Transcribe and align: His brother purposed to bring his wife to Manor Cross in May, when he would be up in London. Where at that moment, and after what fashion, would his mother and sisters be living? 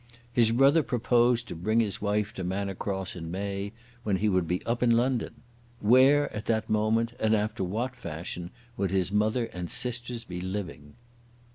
His 0.33 0.49
brother 0.51 0.81
purposed 0.81 1.47
to 1.49 1.55
bring 1.55 1.79
his 1.79 2.01
wife 2.01 2.33
to 2.33 2.43
Manor 2.43 2.73
Cross 2.73 3.15
in 3.15 3.29
May, 3.29 3.71
when 4.01 4.15
he 4.15 4.29
would 4.29 4.47
be 4.47 4.65
up 4.65 4.81
in 4.81 4.89
London. 4.97 5.43
Where 5.79 6.33
at 6.35 6.45
that 6.47 6.71
moment, 6.71 7.13
and 7.19 7.35
after 7.35 7.63
what 7.63 7.95
fashion, 7.95 8.49
would 8.77 8.89
his 8.89 9.11
mother 9.11 9.45
and 9.53 9.69
sisters 9.69 10.23
be 10.23 10.41
living? 10.41 10.95